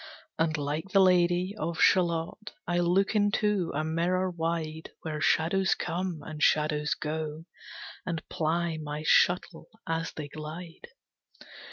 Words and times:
And 0.39 0.57
like 0.57 0.89
the 0.89 0.99
Lady 0.99 1.53
of 1.59 1.79
Shalott 1.79 2.53
I 2.65 2.79
look 2.79 3.13
into 3.15 3.71
a 3.75 3.83
mirror 3.83 4.31
wide, 4.31 4.89
Where 5.03 5.21
shadows 5.21 5.75
come, 5.75 6.23
and 6.25 6.41
shadows 6.41 6.95
go, 6.95 7.45
And 8.03 8.27
ply 8.27 8.77
my 8.77 9.03
shuttle 9.05 9.67
as 9.85 10.11
they 10.13 10.27
glide. 10.27 10.87